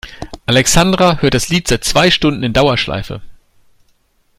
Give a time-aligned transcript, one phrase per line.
[0.47, 3.21] Alexandra hört das Lied seit zwei Stunden in Dauerschleife.